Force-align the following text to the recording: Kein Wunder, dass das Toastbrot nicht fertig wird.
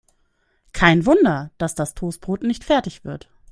Kein 0.73 1.05
Wunder, 1.05 1.51
dass 1.59 1.75
das 1.75 1.93
Toastbrot 1.93 2.41
nicht 2.41 2.63
fertig 2.63 3.05
wird. 3.05 3.29